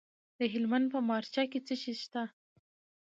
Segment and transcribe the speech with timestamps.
[0.39, 2.23] د هلمند په مارجه کې څه شی شته؟